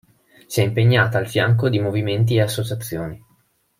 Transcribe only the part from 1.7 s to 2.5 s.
movimenti e